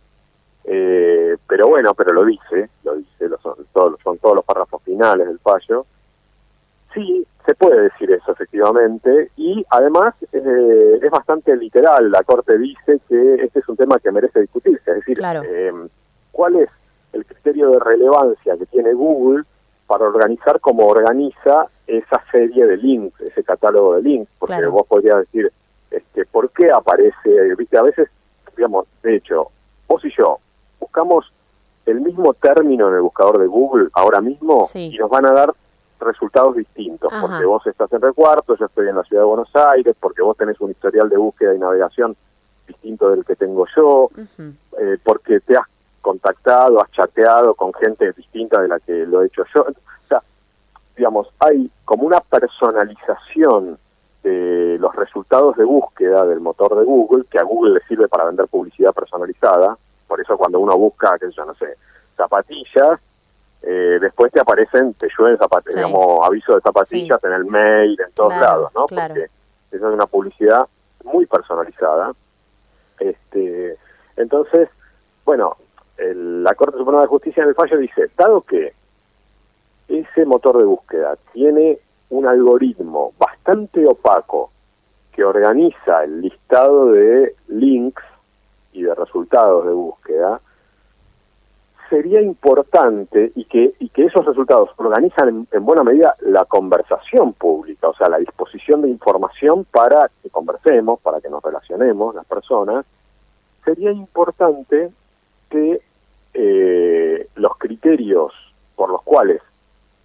Eh, 0.63 1.36
pero 1.45 1.67
bueno, 1.67 1.93
pero 1.93 2.13
lo 2.13 2.24
dice, 2.24 2.69
lo 2.83 2.95
dice, 2.95 3.27
son, 3.43 3.55
todos, 3.74 4.00
son 4.01 4.17
todos 4.17 4.36
los 4.36 4.45
párrafos 4.45 4.81
finales 4.83 5.27
del 5.27 5.39
fallo. 5.39 5.86
Sí, 6.97 7.27
se 7.45 7.55
puede 7.55 7.83
decir 7.83 8.11
eso 8.11 8.31
efectivamente 8.31 9.31
y 9.37 9.65
además 9.69 10.13
eh, 10.33 10.99
es 11.01 11.09
bastante 11.09 11.55
literal. 11.55 12.11
La 12.11 12.23
Corte 12.23 12.57
dice 12.57 12.99
que 13.07 13.35
este 13.35 13.59
es 13.59 13.69
un 13.69 13.77
tema 13.77 13.99
que 13.99 14.11
merece 14.11 14.41
discutirse, 14.41 14.91
es 14.91 14.97
decir, 14.97 15.19
eh, 15.23 15.71
¿cuál 16.31 16.57
es 16.57 16.69
el 17.13 17.25
criterio 17.25 17.71
de 17.71 17.79
relevancia 17.79 18.57
que 18.57 18.65
tiene 18.65 18.93
Google 18.93 19.43
para 19.85 20.05
organizar 20.05 20.59
como 20.59 20.87
organiza 20.87 21.67
esa 21.85 22.21
serie 22.31 22.65
de 22.65 22.77
links, 22.77 23.21
ese 23.21 23.43
catálogo 23.43 23.95
de 23.95 24.01
links? 24.01 24.31
Porque 24.39 24.65
vos 24.65 24.85
podrías 24.87 25.19
decir, 25.19 25.51
este, 25.91 26.25
¿por 26.25 26.49
qué 26.49 26.69
aparece? 26.69 27.55
Viste, 27.57 27.77
a 27.77 27.83
veces, 27.83 28.09
digamos, 28.55 28.87
de 29.03 29.15
hecho, 29.15 29.51
vos 29.87 30.03
y 30.03 30.11
yo 30.17 30.39
buscamos 30.79 31.31
el 31.85 32.01
mismo 32.01 32.33
término 32.33 32.89
en 32.89 32.95
el 32.95 33.01
buscador 33.01 33.39
de 33.39 33.47
Google 33.47 33.87
ahora 33.93 34.19
mismo 34.19 34.69
y 34.73 34.97
nos 34.97 35.09
van 35.09 35.25
a 35.25 35.31
dar 35.31 35.53
resultados 35.99 36.55
distintos, 36.55 37.11
porque 37.21 37.45
vos 37.45 37.65
estás 37.67 37.91
en 37.93 38.01
Recuarto, 38.01 38.55
yo 38.55 38.65
estoy 38.65 38.87
en 38.87 38.95
la 38.95 39.03
ciudad 39.03 39.23
de 39.23 39.27
Buenos 39.27 39.55
Aires, 39.55 39.95
porque 39.99 40.21
vos 40.21 40.37
tenés 40.37 40.59
un 40.59 40.71
historial 40.71 41.09
de 41.09 41.17
búsqueda 41.17 41.55
y 41.55 41.59
navegación 41.59 42.15
distinto 42.67 43.09
del 43.09 43.25
que 43.25 43.35
tengo 43.35 43.65
yo, 43.75 44.09
eh, 44.79 44.97
porque 45.03 45.39
te 45.39 45.57
has 45.57 45.65
contactado, 46.01 46.81
has 46.81 46.91
chateado 46.91 47.55
con 47.55 47.73
gente 47.73 48.11
distinta 48.13 48.61
de 48.61 48.67
la 48.67 48.79
que 48.79 49.05
lo 49.05 49.21
he 49.21 49.27
hecho 49.27 49.43
yo. 49.53 49.61
O 49.61 50.07
sea, 50.07 50.21
digamos, 50.95 51.27
hay 51.39 51.69
como 51.85 52.05
una 52.05 52.19
personalización 52.19 53.77
de 54.23 54.77
los 54.79 54.95
resultados 54.95 55.55
de 55.57 55.63
búsqueda 55.63 56.25
del 56.25 56.39
motor 56.39 56.77
de 56.77 56.83
Google, 56.83 57.25
que 57.29 57.39
a 57.39 57.43
Google 57.43 57.75
le 57.75 57.81
sirve 57.87 58.07
para 58.07 58.25
vender 58.25 58.47
publicidad 58.47 58.93
personalizada, 58.93 59.77
por 60.07 60.21
eso 60.21 60.37
cuando 60.37 60.59
uno 60.59 60.77
busca, 60.77 61.17
sé 61.17 61.31
yo, 61.31 61.45
no 61.45 61.53
sé, 61.55 61.75
zapatillas, 62.15 62.99
eh, 63.63 63.97
después 63.99 64.31
te 64.31 64.39
aparecen, 64.39 64.93
te 64.93 65.07
llueven 65.17 65.37
zapatillas, 65.37 65.75
digamos, 65.75 66.25
aviso 66.25 66.55
de 66.55 66.61
zapatillas 66.61 67.23
en 67.23 67.33
el 67.33 67.45
mail, 67.45 67.97
en 68.05 68.11
todos 68.13 68.33
lados, 68.37 68.71
¿no? 68.73 68.85
Porque 68.87 69.27
esa 69.71 69.87
es 69.87 69.93
una 69.93 70.05
publicidad 70.05 70.67
muy 71.03 71.25
personalizada. 71.25 72.13
Este, 72.99 73.77
entonces, 74.15 74.69
bueno, 75.25 75.57
la 75.97 76.53
Corte 76.55 76.77
Suprema 76.77 77.01
de 77.01 77.07
Justicia 77.07 77.43
en 77.43 77.49
el 77.49 77.55
fallo 77.55 77.77
dice, 77.77 78.09
dado 78.15 78.41
que 78.41 78.73
ese 79.87 80.25
motor 80.25 80.57
de 80.57 80.65
búsqueda 80.65 81.17
tiene 81.33 81.79
un 82.09 82.27
algoritmo 82.27 83.13
bastante 83.17 83.85
opaco 83.85 84.51
que 85.11 85.23
organiza 85.23 86.03
el 86.03 86.21
listado 86.21 86.91
de 86.91 87.35
links 87.47 88.03
y 88.73 88.83
de 88.83 88.93
resultados 88.93 89.65
de 89.65 89.73
búsqueda, 89.73 90.39
sería 92.07 92.21
importante 92.21 93.33
y 93.35 93.45
que, 93.45 93.73
y 93.79 93.89
que 93.89 94.05
esos 94.05 94.25
resultados 94.25 94.69
organizan 94.77 95.45
en, 95.51 95.65
buena 95.65 95.83
medida 95.83 96.15
la 96.21 96.45
conversación 96.45 97.33
pública, 97.33 97.89
o 97.89 97.95
sea, 97.95 98.07
la 98.07 98.17
disposición 98.17 98.81
de 98.81 98.89
información 98.89 99.65
para 99.65 100.09
que 100.23 100.29
conversemos, 100.29 101.01
para 101.01 101.19
que 101.19 101.29
nos 101.29 101.43
relacionemos 101.43 102.15
las 102.15 102.25
personas, 102.25 102.85
sería 103.65 103.91
importante 103.91 104.89
que 105.49 105.81
eh, 106.33 107.27
los 107.35 107.57
criterios 107.57 108.31
por 108.75 108.89
los 108.89 109.01
cuales 109.01 109.41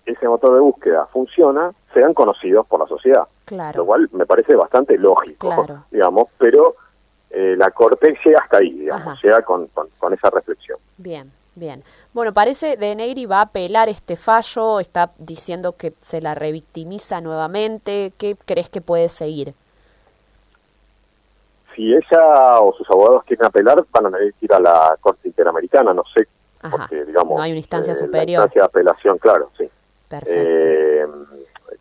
ese 0.05 0.27
motor 0.27 0.55
de 0.55 0.61
búsqueda 0.61 1.07
funciona 1.07 1.71
sean 1.95 2.15
conocidos 2.15 2.67
por 2.67 2.81
la 2.81 2.87
sociedad. 2.87 3.29
Lo 3.77 3.87
cual 3.87 4.09
me 4.13 4.27
parece 4.27 4.57
bastante 4.57 4.99
lógico, 4.99 5.85
digamos, 5.91 6.29
pero 6.39 6.75
eh, 7.31 7.55
la 7.57 7.71
Corte 7.71 8.19
llega 8.25 8.41
hasta 8.41 8.57
ahí, 8.57 8.73
digamos, 8.73 9.23
llega 9.23 9.43
con, 9.43 9.69
con 9.69 10.13
esa 10.13 10.31
reflexión. 10.31 10.79
Bien. 10.97 11.31
Bien. 11.55 11.85
Bueno, 12.15 12.33
parece 12.33 12.77
De 12.77 12.95
Negri 12.95 13.27
va 13.27 13.39
a 13.39 13.43
apelar 13.43 13.89
este 13.89 14.17
fallo, 14.17 14.81
está 14.81 15.11
diciendo 15.19 15.77
que 15.77 15.93
se 16.01 16.21
la 16.21 16.35
revictimiza 16.35 17.21
nuevamente. 17.21 18.13
¿Qué 18.17 18.37
crees 18.37 18.71
que 18.71 18.81
puede 18.81 19.09
seguir? 19.09 19.55
Si 21.75 21.93
ella 21.93 22.61
o 22.61 22.75
sus 22.75 22.89
abogados 22.91 23.25
quieren 23.25 23.47
apelar, 23.47 23.85
van 23.91 24.15
a 24.15 24.19
ir 24.23 24.53
a 24.53 24.61
la 24.61 24.97
Corte 25.01 25.29
Interamericana, 25.29 25.95
no 25.95 26.05
sé, 26.15 26.29
porque 26.71 27.05
digamos... 27.05 27.37
No 27.37 27.43
hay 27.43 27.53
una 27.53 27.59
instancia 27.59 27.93
eh, 27.95 27.97
superior. 27.97 28.41
La 28.41 28.45
instancia 28.45 28.63
de 28.63 28.67
apelación, 28.67 29.19
claro, 29.19 29.51
sí. 29.57 29.69
Perfecto. 30.09 30.33
Eh, 30.37 31.07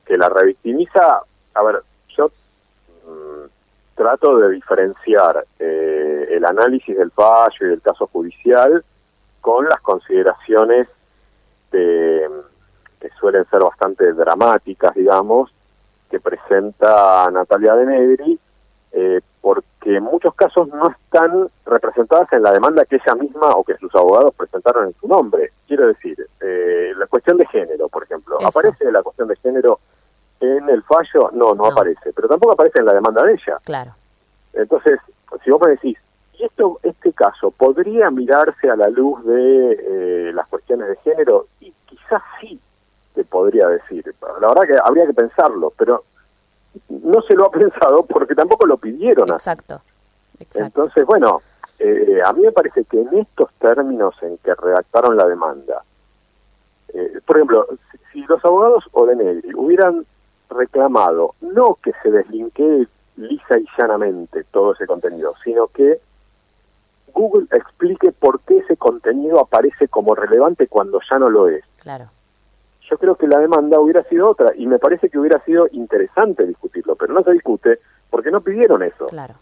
que 0.05 0.17
la 0.17 0.29
revictimiza, 0.29 1.21
a 1.53 1.63
ver, 1.63 1.81
yo 2.15 2.27
mm, 2.27 3.47
trato 3.95 4.37
de 4.37 4.49
diferenciar 4.51 5.45
eh, 5.59 6.27
el 6.31 6.45
análisis 6.45 6.97
del 6.97 7.11
fallo 7.11 7.65
y 7.65 7.67
del 7.67 7.81
caso 7.81 8.07
judicial 8.07 8.83
con 9.41 9.67
las 9.67 9.81
consideraciones 9.81 10.87
de, 11.71 12.29
que 12.99 13.09
suelen 13.19 13.45
ser 13.49 13.61
bastante 13.61 14.13
dramáticas, 14.13 14.93
digamos, 14.93 15.51
que 16.09 16.19
presenta 16.19 17.29
Natalia 17.31 17.75
de 17.75 17.85
Negri, 17.85 18.39
eh, 18.91 19.21
porque 19.41 19.95
en 19.97 20.03
muchos 20.03 20.35
casos 20.35 20.67
no 20.67 20.89
están 20.89 21.49
representadas 21.65 22.31
en 22.33 22.43
la 22.43 22.51
demanda 22.51 22.85
que 22.85 22.97
ella 22.97 23.15
misma 23.15 23.51
o 23.55 23.63
que 23.63 23.75
sus 23.77 23.93
abogados 23.95 24.35
presentaron 24.35 24.87
en 24.87 24.93
su 24.99 25.07
nombre. 25.07 25.51
Quiero 25.67 25.87
decir, 25.87 26.17
eh, 26.41 26.93
la 26.95 27.07
cuestión 27.07 27.37
de 27.37 27.47
género, 27.47 27.89
por 27.89 28.03
ejemplo, 28.03 28.37
¿aparece 28.45 28.91
la 28.91 29.01
cuestión 29.01 29.29
de 29.29 29.35
género 29.37 29.79
en 30.39 30.69
el 30.69 30.83
fallo? 30.83 31.31
No, 31.31 31.55
no, 31.55 31.55
no, 31.55 31.65
aparece, 31.67 32.13
pero 32.13 32.27
tampoco 32.27 32.53
aparece 32.53 32.79
en 32.79 32.85
la 32.85 32.93
demanda 32.93 33.23
de 33.23 33.33
ella. 33.33 33.57
Claro. 33.63 33.95
Entonces, 34.53 34.99
si 35.43 35.49
vos 35.49 35.61
me 35.61 35.71
decís, 35.71 35.97
esto, 36.43 36.79
este 36.83 37.13
caso 37.13 37.51
podría 37.51 38.09
mirarse 38.09 38.69
a 38.69 38.75
la 38.75 38.89
luz 38.89 39.23
de 39.25 39.77
eh, 39.79 40.33
las 40.33 40.47
cuestiones 40.47 40.87
de 40.87 40.95
género 40.97 41.47
y 41.59 41.73
quizás 41.85 42.21
sí 42.39 42.59
te 43.13 43.23
podría 43.23 43.67
decir. 43.67 44.13
La 44.39 44.47
verdad 44.47 44.63
que 44.63 44.77
habría 44.83 45.05
que 45.05 45.13
pensarlo, 45.13 45.73
pero 45.77 46.03
no 46.89 47.21
se 47.21 47.35
lo 47.35 47.47
ha 47.47 47.51
pensado 47.51 48.03
porque 48.03 48.35
tampoco 48.35 48.65
lo 48.65 48.77
pidieron. 48.77 49.29
Exacto. 49.29 49.81
Entonces, 50.55 51.05
bueno, 51.05 51.41
eh, 51.79 52.19
a 52.23 52.33
mí 52.33 52.41
me 52.41 52.51
parece 52.51 52.83
que 52.85 53.01
en 53.01 53.17
estos 53.17 53.51
términos 53.59 54.15
en 54.21 54.37
que 54.39 54.53
redactaron 54.55 55.17
la 55.17 55.27
demanda, 55.27 55.83
eh, 56.93 57.19
por 57.25 57.37
ejemplo, 57.37 57.67
si, 58.11 58.23
los 58.25 58.43
abogados 58.43 58.85
o 58.91 59.05
de 59.05 59.15
Negri 59.15 59.53
hubieran 59.55 60.05
reclamado 60.49 61.35
no 61.41 61.77
que 61.81 61.91
se 62.03 62.11
deslinque 62.11 62.87
lisa 63.15 63.57
y 63.57 63.65
llanamente 63.77 64.43
todo 64.51 64.73
ese 64.73 64.85
contenido, 64.85 65.33
sino 65.43 65.67
que 65.67 65.99
Google 67.13 67.47
explique 67.51 68.11
por 68.11 68.41
qué 68.41 68.57
ese 68.57 68.77
contenido 68.77 69.39
aparece 69.39 69.87
como 69.87 70.15
relevante 70.15 70.67
cuando 70.67 70.99
ya 71.09 71.17
no 71.19 71.29
lo 71.29 71.47
es. 71.47 71.63
Claro. 71.81 72.09
Yo 72.89 72.97
creo 72.97 73.15
que 73.15 73.27
la 73.27 73.39
demanda 73.39 73.79
hubiera 73.79 74.03
sido 74.03 74.29
otra 74.29 74.51
y 74.55 74.67
me 74.67 74.79
parece 74.79 75.09
que 75.09 75.17
hubiera 75.17 75.39
sido 75.45 75.67
interesante 75.71 76.45
discutirlo, 76.45 76.95
pero 76.95 77.13
no 77.13 77.23
se 77.23 77.31
discute 77.31 77.79
porque 78.09 78.31
no 78.31 78.41
pidieron 78.41 78.83
eso. 78.83 79.07
Claro. 79.07 79.35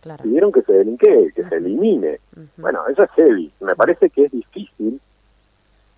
Claro. 0.00 0.22
Pidieron 0.22 0.52
que 0.52 0.62
se 0.62 0.72
delinque, 0.72 1.32
que 1.34 1.44
se 1.44 1.56
elimine. 1.56 2.20
Bueno, 2.56 2.86
eso 2.88 3.02
es 3.02 3.10
heavy. 3.10 3.52
Me 3.60 3.74
parece 3.74 4.10
que 4.10 4.26
es 4.26 4.32
difícil 4.32 5.00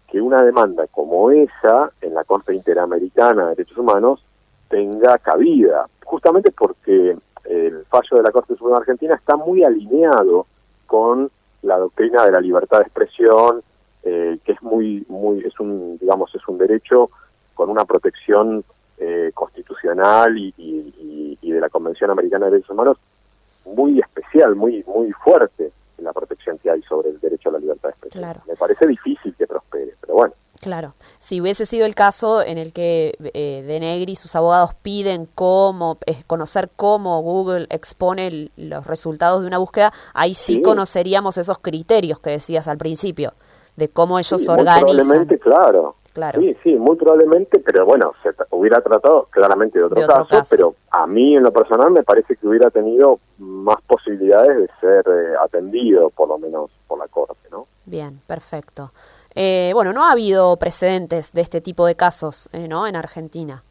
que 0.08 0.20
una 0.20 0.42
demanda 0.42 0.86
como 0.88 1.30
esa 1.30 1.90
en 2.00 2.14
la 2.14 2.24
Corte 2.24 2.54
Interamericana 2.54 3.44
de 3.44 3.56
Derechos 3.56 3.78
Humanos 3.78 4.24
tenga 4.68 5.18
cabida, 5.18 5.86
justamente 6.04 6.50
porque 6.50 7.16
el 7.44 7.84
fallo 7.86 8.16
de 8.16 8.22
la 8.22 8.32
Corte 8.32 8.56
Suprema 8.56 8.78
Argentina 8.78 9.14
está 9.14 9.36
muy 9.36 9.64
alineado 9.64 10.46
con 10.90 11.30
la 11.62 11.78
doctrina 11.78 12.24
de 12.24 12.32
la 12.32 12.40
libertad 12.40 12.78
de 12.78 12.82
expresión, 12.82 13.62
eh, 14.02 14.38
que 14.44 14.52
es 14.52 14.60
muy, 14.60 15.06
muy, 15.08 15.38
es 15.46 15.60
un, 15.60 15.96
digamos, 16.00 16.34
es 16.34 16.42
un 16.48 16.58
derecho 16.58 17.10
con 17.54 17.70
una 17.70 17.84
protección 17.84 18.64
eh, 18.98 19.30
constitucional 19.32 20.36
y, 20.36 21.38
de 21.40 21.60
la 21.60 21.68
Convención 21.68 22.10
Americana 22.10 22.46
de 22.46 22.52
Derechos 22.52 22.70
Humanos 22.70 22.96
muy 23.66 24.00
especial, 24.00 24.56
muy, 24.56 24.84
muy 24.86 25.12
fuerte 25.12 25.70
en 26.00 26.04
la 26.04 26.12
protección 26.12 26.58
que 26.58 26.70
hay 26.70 26.82
sobre 26.82 27.10
el 27.10 27.20
derecho 27.20 27.50
a 27.50 27.52
la 27.52 27.58
libertad 27.58 27.90
de 27.90 27.92
expresión. 27.92 28.42
Me 28.48 28.56
parece 28.56 28.86
difícil 28.86 29.34
que 29.36 29.46
prospere, 29.46 29.94
pero 30.00 30.14
bueno. 30.14 30.34
Claro, 30.60 30.94
si 31.18 31.40
hubiese 31.40 31.64
sido 31.64 31.86
el 31.86 31.94
caso 31.94 32.42
en 32.42 32.58
el 32.58 32.74
que 32.74 33.16
eh, 33.32 33.62
De 33.66 33.80
Negri 33.80 34.12
y 34.12 34.16
sus 34.16 34.34
abogados 34.36 34.74
piden 34.74 35.26
cómo 35.34 35.96
eh, 36.04 36.22
conocer 36.26 36.70
cómo 36.76 37.22
Google 37.22 37.66
expone 37.70 38.50
los 38.56 38.86
resultados 38.86 39.40
de 39.40 39.46
una 39.46 39.56
búsqueda, 39.56 39.92
ahí 40.12 40.34
sí, 40.34 40.60
conoceríamos 40.60 41.38
esos 41.38 41.58
criterios 41.60 42.20
que 42.20 42.30
decías 42.30 42.68
al 42.68 42.76
principio 42.76 43.32
de 43.76 43.88
cómo 43.88 44.18
ellos 44.18 44.46
organizan. 44.48 44.84
Probablemente, 44.84 45.38
claro, 45.38 45.96
Claro. 46.12 46.40
Sí, 46.40 46.56
sí, 46.64 46.74
muy 46.74 46.96
probablemente, 46.96 47.60
pero 47.60 47.86
bueno, 47.86 48.12
se 48.22 48.30
hubiera 48.50 48.80
tratado 48.80 49.28
claramente 49.30 49.78
de 49.78 49.84
otro, 49.84 50.06
caso, 50.06 50.42
pero 50.50 50.74
a 50.90 51.06
mí 51.06 51.36
en 51.36 51.42
lo 51.44 51.52
personal 51.52 51.92
me 51.92 52.02
parece 52.02 52.34
que 52.34 52.48
hubiera 52.48 52.68
tenido 52.70 53.20
más 53.38 53.80
posibilidades 53.82 54.56
de 54.56 54.68
ser 54.80 55.04
eh, 55.06 55.34
atendido, 55.40 56.10
por 56.10 56.28
lo 56.28 56.38
menos 56.38 56.70
por 56.88 56.98
la 56.98 57.06
Corte, 57.06 57.48
¿no? 57.50 57.66
Bien, 57.86 58.20
perfecto. 58.26 58.90
Eh, 59.34 59.70
bueno, 59.72 59.92
no 59.92 60.04
ha 60.04 60.12
habido 60.12 60.56
precedentes 60.56 61.32
de 61.32 61.42
este 61.42 61.60
tipo 61.60 61.86
de 61.86 61.94
casos, 61.94 62.48
eh, 62.52 62.66
¿no? 62.66 62.86
En 62.86 62.96
Argentina. 62.96 63.62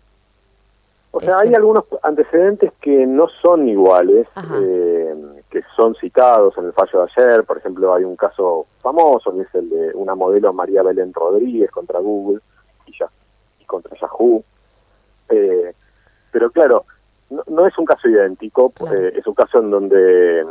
O 1.11 1.19
sea, 1.19 1.39
hay 1.39 1.53
algunos 1.53 1.85
antecedentes 2.03 2.71
que 2.79 3.05
no 3.05 3.27
son 3.41 3.67
iguales, 3.67 4.27
eh, 4.61 5.15
que 5.49 5.63
son 5.75 5.95
citados 5.95 6.57
en 6.57 6.65
el 6.65 6.73
fallo 6.73 7.05
de 7.05 7.11
ayer. 7.11 7.43
Por 7.43 7.57
ejemplo, 7.57 7.93
hay 7.93 8.03
un 8.03 8.15
caso 8.15 8.67
famoso, 8.81 9.33
que 9.33 9.41
es 9.41 9.55
el 9.55 9.69
de 9.69 9.91
una 9.95 10.15
modelo 10.15 10.53
María 10.53 10.83
Belén 10.83 11.13
Rodríguez 11.13 11.71
contra 11.71 11.99
Google 11.99 12.41
y, 12.85 12.97
ya, 12.97 13.07
y 13.59 13.65
contra 13.65 13.97
Yahoo. 13.99 14.43
Eh, 15.29 15.73
pero 16.31 16.51
claro, 16.51 16.85
no, 17.47 17.67
es 17.67 17.77
un 17.77 17.85
caso 17.85 18.07
idéntico, 18.07 18.73
eh, 18.91 19.13
es 19.15 19.25
un 19.25 19.33
caso 19.33 19.59
en 19.59 19.71
donde 19.71 20.45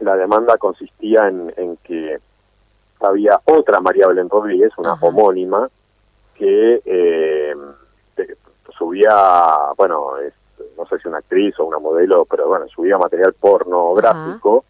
la 0.00 0.16
demanda 0.16 0.56
consistía 0.58 1.28
en, 1.28 1.76
que 1.84 2.18
había 3.00 3.40
otra 3.44 3.80
María 3.80 4.08
Belén 4.08 4.28
Rodríguez, 4.28 4.72
una 4.76 4.94
homónima, 4.94 5.68
que 6.34 6.82
subía, 8.76 9.72
bueno, 9.76 10.14
no 10.82 10.88
sé 10.88 11.00
si 11.00 11.08
una 11.08 11.18
actriz 11.18 11.58
o 11.60 11.64
una 11.64 11.78
modelo, 11.78 12.24
pero 12.24 12.48
bueno, 12.48 12.66
subía 12.68 12.98
material 12.98 13.34
pornográfico. 13.34 14.64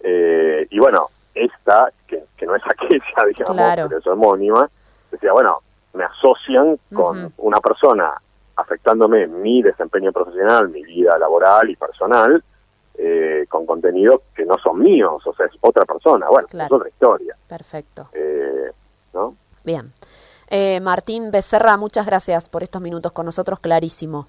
Eh, 0.00 0.66
y 0.70 0.78
bueno, 0.78 1.08
esta, 1.34 1.92
que, 2.06 2.24
no 2.46 2.56
es 2.56 2.62
aquella, 2.68 3.26
digamos, 3.28 3.88
pero 3.88 3.98
es 3.98 4.06
homónima, 4.06 4.70
decía, 5.10 5.32
bueno, 5.32 5.58
me 5.92 6.04
asocian 6.04 6.78
con 6.92 7.32
una 7.38 7.60
persona 7.60 8.14
afectándome 8.56 9.26
mi 9.26 9.62
desempeño 9.62 10.12
profesional, 10.12 10.68
mi 10.68 10.82
vida 10.82 11.18
laboral 11.18 11.68
y 11.68 11.76
personal, 11.76 12.42
eh, 12.94 13.46
con 13.48 13.66
contenidos 13.66 14.20
que 14.34 14.44
no 14.44 14.56
son 14.58 14.78
míos, 14.78 15.22
o 15.26 15.34
sea, 15.34 15.46
es 15.46 15.52
otra 15.60 15.84
persona. 15.84 16.26
Bueno, 16.28 16.48
es 16.52 16.72
otra 16.72 16.88
historia. 16.88 17.36
Perfecto. 17.48 18.08
Eh, 18.12 18.70
¿No? 19.12 19.34
Bien. 19.64 19.92
Eh, 20.48 20.80
Martín 20.80 21.30
Becerra, 21.30 21.76
muchas 21.76 22.06
gracias 22.06 22.48
por 22.48 22.62
estos 22.62 22.80
minutos 22.80 23.12
con 23.12 23.26
nosotros, 23.26 23.60
clarísimo. 23.60 24.28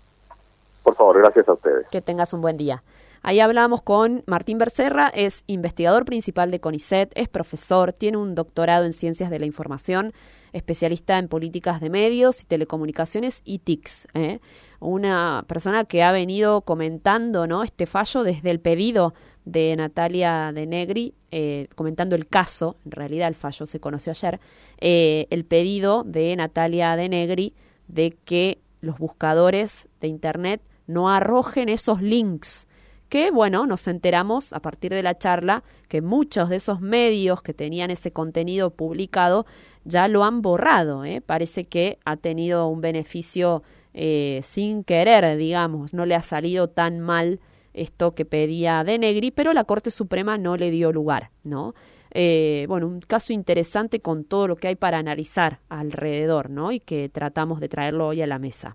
Por 0.84 0.96
favor, 0.96 1.18
gracias 1.18 1.48
a 1.48 1.54
ustedes. 1.54 1.88
Que 1.90 2.02
tengas 2.02 2.34
un 2.34 2.42
buen 2.42 2.58
día. 2.58 2.84
Ahí 3.24 3.40
hablamos 3.40 3.84
con 3.84 4.24
Martín 4.26 4.58
Becerra, 4.58 5.10
es 5.14 5.44
investigador 5.46 6.06
principal 6.06 6.50
de 6.50 6.60
CONICET, 6.60 7.12
es 7.14 7.30
profesor, 7.30 7.94
tiene 7.94 8.18
un 8.18 8.34
doctorado 8.34 8.86
en 8.86 8.94
ciencias 8.94 9.30
de 9.30 9.38
la 9.38 9.46
información, 9.46 10.12
especialista 10.54 11.20
en 11.20 11.28
políticas 11.28 11.82
de 11.82 11.92
medios 11.92 12.42
y 12.42 12.46
telecomunicaciones 12.46 13.44
y 13.46 13.60
TICs. 13.60 14.08
¿eh? 14.16 14.40
Una 14.80 15.46
persona 15.48 15.86
que 15.86 16.02
ha 16.02 16.12
venido 16.12 16.62
comentando 16.62 17.46
¿no? 17.46 17.62
este 17.62 17.86
fallo 17.86 18.24
desde 18.24 18.50
el 18.50 18.60
pedido 18.60 19.14
de 19.46 19.76
Natalia 19.76 20.52
de 20.52 20.66
Negri, 20.66 21.14
eh, 21.30 21.68
comentando 21.76 22.16
el 22.16 22.28
caso, 22.28 22.78
en 22.86 22.92
realidad 22.92 23.28
el 23.28 23.36
fallo 23.36 23.68
se 23.68 23.80
conoció 23.80 24.12
ayer, 24.12 24.40
eh, 24.80 25.28
el 25.30 25.46
pedido 25.46 26.04
de 26.04 26.36
Natalia 26.36 26.96
de 26.96 27.08
Negri 27.08 27.54
de 27.88 28.18
que 28.26 28.60
los 28.82 28.98
buscadores 28.98 29.88
de 30.00 30.08
Internet 30.08 30.62
no 30.88 31.10
arrojen 31.10 31.70
esos 31.70 32.02
links 32.02 32.68
que, 33.10 33.30
bueno, 33.32 33.66
nos 33.66 33.88
enteramos 33.88 34.54
a 34.54 34.62
partir 34.62 34.92
de 34.92 35.04
la 35.04 35.18
charla 35.18 35.64
que 35.90 36.02
muchos 36.02 36.50
de 36.50 36.56
esos 36.58 36.80
medios 36.80 37.42
que 37.42 37.54
tenían 37.54 37.92
ese 37.92 38.12
contenido 38.12 38.70
publicado 38.70 39.46
ya 39.84 40.08
lo 40.08 40.24
han 40.24 40.42
borrado. 40.42 41.04
¿eh? 41.04 41.20
Parece 41.20 41.66
que 41.66 42.00
ha 42.06 42.16
tenido 42.16 42.68
un 42.68 42.80
beneficio 42.80 43.64
sin 43.94 44.86
querer, 44.86 45.36
digamos, 45.36 45.94
no 45.94 46.06
le 46.06 46.16
ha 46.16 46.22
salido 46.22 46.70
tan 46.70 47.02
mal 47.02 47.42
esto 47.74 48.16
que 48.16 48.26
pedía 48.26 48.84
De 48.84 48.98
Negri, 49.00 49.32
pero 49.32 49.54
la 49.54 49.64
Corte 49.64 49.92
Suprema 49.92 50.38
no 50.38 50.58
le 50.58 50.72
dio 50.72 50.92
lugar, 50.92 51.32
¿no? 51.44 51.74
Eh, 52.14 52.66
bueno, 52.68 52.88
un 52.88 53.00
caso 53.00 53.32
interesante 53.32 54.02
con 54.02 54.26
todo 54.26 54.50
lo 54.50 54.56
que 54.58 54.68
hay 54.68 54.76
para 54.76 54.98
analizar 54.98 55.60
alrededor, 55.70 56.50
¿no? 56.50 56.72
Y 56.74 56.82
que 56.82 57.08
tratamos 57.08 57.62
de 57.62 57.70
traerlo 57.70 58.08
hoy 58.08 58.22
a 58.22 58.28
la 58.28 58.38
mesa. 58.38 58.70